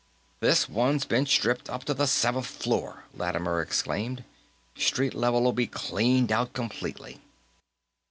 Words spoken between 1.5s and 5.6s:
up to the seventh floor!" Lattimer exclaimed. "Street level'll